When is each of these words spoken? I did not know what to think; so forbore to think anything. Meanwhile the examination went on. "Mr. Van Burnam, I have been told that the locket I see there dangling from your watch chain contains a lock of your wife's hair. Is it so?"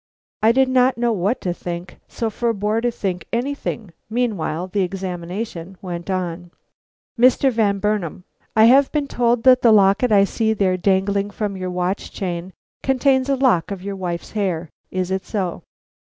I 0.41 0.51
did 0.51 0.67
not 0.67 0.97
know 0.97 1.11
what 1.13 1.39
to 1.41 1.53
think; 1.53 1.99
so 2.07 2.31
forbore 2.31 2.81
to 2.81 2.89
think 2.89 3.27
anything. 3.31 3.91
Meanwhile 4.09 4.69
the 4.69 4.81
examination 4.81 5.77
went 5.79 6.09
on. 6.09 6.49
"Mr. 7.19 7.51
Van 7.51 7.77
Burnam, 7.77 8.23
I 8.55 8.65
have 8.65 8.91
been 8.91 9.05
told 9.05 9.43
that 9.43 9.61
the 9.61 9.71
locket 9.71 10.11
I 10.11 10.23
see 10.23 10.53
there 10.53 10.75
dangling 10.75 11.29
from 11.29 11.55
your 11.55 11.69
watch 11.69 12.11
chain 12.11 12.51
contains 12.81 13.29
a 13.29 13.35
lock 13.35 13.69
of 13.69 13.83
your 13.83 13.95
wife's 13.95 14.31
hair. 14.31 14.69
Is 14.89 15.11
it 15.11 15.23
so?" 15.23 15.61